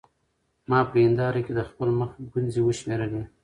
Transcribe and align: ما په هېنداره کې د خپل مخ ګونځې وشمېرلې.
ما 0.69 0.79
په 0.89 0.95
هېنداره 1.03 1.39
کې 1.45 1.51
د 1.55 1.61
خپل 1.69 1.89
مخ 1.99 2.11
ګونځې 2.31 2.61
وشمېرلې. 2.63 3.23